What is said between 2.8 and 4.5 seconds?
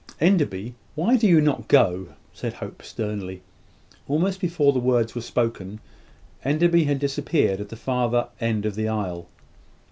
sternly. Almost